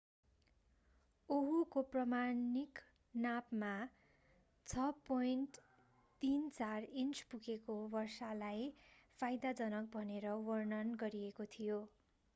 [1.29, 2.79] ओहुको प्रमाणिक
[3.13, 3.73] नापमा
[4.67, 8.65] 6.34 इन्च पुगेको वर्षालाई
[9.19, 11.75] फाइदाजनक भनेर वर्णन गरिएको थियो